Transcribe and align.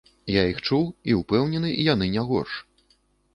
Я 0.35 0.45
іх 0.51 0.61
чуў, 0.67 0.87
і, 1.11 1.17
упэўнены, 1.19 1.69
яны 1.93 2.09
не 2.15 2.25
горш. 2.31 2.57